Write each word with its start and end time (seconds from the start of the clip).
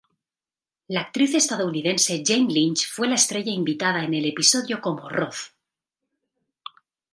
La 0.95 1.01
actriz 1.01 1.35
estadounidense 1.39 2.23
Jane 2.25 2.47
Lynch 2.51 2.89
fue 2.91 3.07
la 3.07 3.13
estrella 3.13 3.51
invitada 3.51 4.03
en 4.03 4.15
el 4.15 4.25
episodio 4.25 4.81
como 4.81 5.07
Roz. 5.07 5.53